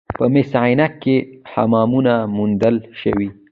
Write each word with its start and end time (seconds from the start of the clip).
په 0.17 0.23
مس 0.33 0.49
عینک 0.63 0.93
کې 1.03 1.15
حمامونه 1.51 2.13
موندل 2.35 2.75
شوي 3.01 3.29